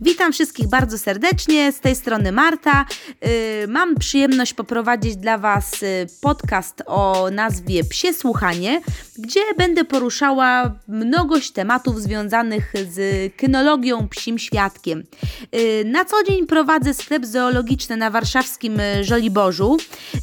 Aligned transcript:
Witam 0.00 0.32
wszystkich 0.32 0.68
bardzo 0.68 0.98
serdecznie, 0.98 1.72
z 1.72 1.80
tej 1.80 1.96
strony 1.96 2.32
Marta. 2.32 2.86
Y, 3.64 3.68
Mam 3.68 3.94
przyjemność 3.94 4.54
poprowadzić 4.54 5.16
dla 5.16 5.38
Was 5.38 5.82
y, 5.82 6.06
podcast 6.20 6.82
o 6.86 7.28
nazwie 7.32 7.84
Psie 7.84 8.14
Słuchanie, 8.14 8.80
gdzie 9.18 9.40
będę 9.58 9.84
poruszała 9.84 10.74
mnogość 10.88 11.50
tematów 11.50 12.02
związanych 12.02 12.72
z 12.90 13.32
kynologią, 13.36 14.08
psim 14.08 14.38
świadkiem. 14.38 15.04
Y, 15.54 15.84
Na 15.86 16.04
co 16.04 16.16
dzień 16.24 16.46
prowadzę 16.46 16.94
sklep 16.94 17.26
zoologiczny 17.26 17.96
na 17.96 18.10
warszawskim 18.10 18.80
y, 18.80 19.04
Żoliborzu. 19.04 19.76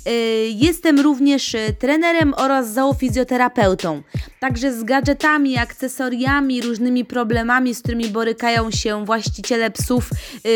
Y, 0.07 0.49
Jestem 0.55 0.99
również 0.99 1.55
trenerem 1.79 2.33
oraz 2.37 2.73
zoofizjoterapeutą. 2.73 4.01
Także 4.39 4.73
z 4.73 4.83
gadżetami, 4.83 5.57
akcesoriami, 5.57 6.61
różnymi 6.61 7.05
problemami, 7.05 7.75
z 7.75 7.79
którymi 7.79 8.09
borykają 8.09 8.71
się 8.71 9.05
właściciele 9.05 9.71
psów, 9.71 10.09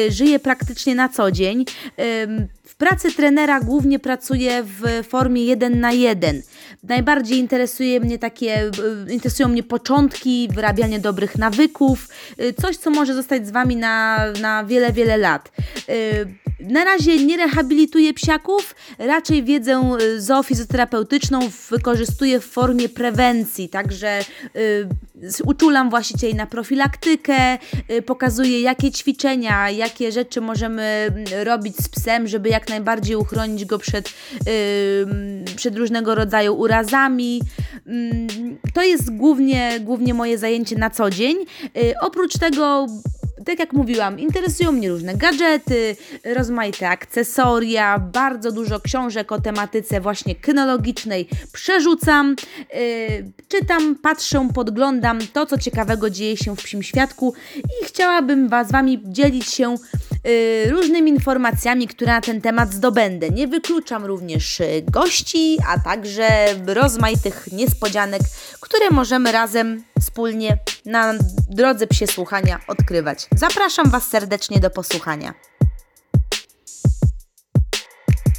żyję 0.09 0.39
praktycznie 0.39 0.95
na 0.95 1.09
co 1.09 1.31
dzień. 1.31 1.65
W 2.67 2.75
pracy 2.75 3.11
trenera 3.11 3.59
głównie 3.59 3.99
pracuję 3.99 4.63
w 4.63 5.07
formie 5.07 5.45
1 5.45 5.79
na 5.79 5.91
1. 5.91 6.41
Najbardziej 6.83 7.37
interesuje 7.37 7.99
mnie 7.99 8.19
takie, 8.19 8.65
y, 9.07 9.13
interesują 9.13 9.49
mnie 9.49 9.63
początki, 9.63 10.49
wyrabianie 10.53 10.99
dobrych 10.99 11.37
nawyków, 11.37 12.09
y, 12.41 12.53
coś, 12.53 12.77
co 12.77 12.89
może 12.89 13.13
zostać 13.13 13.47
z 13.47 13.51
Wami 13.51 13.75
na, 13.75 14.25
na 14.41 14.65
wiele, 14.65 14.93
wiele 14.93 15.17
lat. 15.17 15.51
Y, 15.89 16.47
Na 16.59 16.83
razie 16.83 17.25
nie 17.25 17.37
rehabilituję 17.37 18.13
psiaków, 18.13 18.75
raczej 18.99 19.43
wiedzę 19.43 19.97
zoofizjoterapeutyczną 20.17 21.39
wykorzystuję 21.69 22.39
w 22.39 22.45
formie 22.45 22.89
prewencji, 22.89 23.69
także 23.69 24.25
uczulam 25.45 25.89
właścicieli 25.89 26.35
na 26.35 26.45
profilaktykę, 26.45 27.57
y, 27.91 28.01
pokazuję 28.01 28.61
jakie 28.61 28.91
ćwiczenia, 28.91 29.69
jakie 29.69 30.11
rzeczy 30.11 30.41
możemy 30.41 30.83
mm, 30.83 31.25
robić 31.45 31.77
z 31.77 31.89
psem, 31.89 32.27
żeby 32.27 32.49
jak 32.49 32.69
najbardziej 32.69 33.15
uchronić 33.15 33.65
go 33.65 33.79
przed, 33.79 34.13
przed 35.55 35.77
różnego 35.77 36.15
rodzaju 36.15 36.55
urazami. 36.55 37.41
Mm, 37.87 38.27
To 38.73 38.83
jest 38.83 39.15
głównie, 39.15 39.79
głównie 39.79 40.13
moje 40.13 40.37
zajęcie 40.37 40.75
na 40.75 40.89
co 40.89 41.09
dzień. 41.09 41.37
Y, 41.77 41.93
Oprócz 42.01 42.37
tego 42.37 42.87
tak 43.47 43.59
jak 43.59 43.73
mówiłam, 43.73 44.19
interesują 44.19 44.71
mnie 44.71 44.89
różne 44.89 45.15
gadżety, 45.15 45.95
rozmaite 46.35 46.89
akcesoria, 46.89 47.99
bardzo 47.99 48.51
dużo 48.51 48.79
książek 48.79 49.31
o 49.31 49.41
tematyce 49.41 50.01
właśnie 50.01 50.35
kynologicznej 50.35 51.29
przerzucam, 51.53 52.35
yy, 52.73 52.79
czytam, 53.47 53.95
patrzę, 53.95 54.49
podglądam 54.53 55.19
to, 55.33 55.45
co 55.45 55.57
ciekawego 55.57 56.09
dzieje 56.09 56.37
się 56.37 56.55
w 56.55 56.63
psim 56.63 56.83
świadku 56.83 57.33
i 57.55 57.85
chciałabym 57.85 58.49
was, 58.49 58.67
z 58.67 58.71
Wami 58.71 59.01
dzielić 59.05 59.45
się 59.45 59.75
yy, 60.27 60.71
różnymi 60.71 61.11
informacjami, 61.11 61.87
które 61.87 62.13
na 62.13 62.21
ten 62.21 62.41
temat 62.41 62.73
zdobędę. 62.73 63.29
Nie 63.29 63.47
wykluczam 63.47 64.05
również 64.05 64.59
yy, 64.59 64.81
gości, 64.81 65.57
a 65.67 65.79
także 65.79 66.27
rozmaitych 66.65 67.47
niespodzianek, 67.51 68.21
które 68.61 68.89
możemy 68.91 69.31
razem 69.31 69.83
wspólnie 70.01 70.57
na 70.85 71.13
drodze 71.49 71.87
psie 71.87 72.07
słuchania 72.07 72.59
odkrywać. 72.67 73.27
Zapraszam 73.35 73.89
Was 73.89 74.07
serdecznie 74.07 74.59
do 74.59 74.69
posłuchania. 74.69 75.56